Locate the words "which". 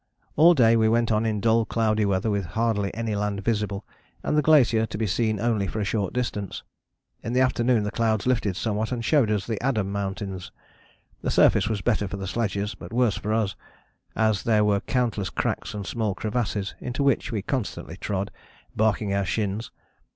17.03-17.31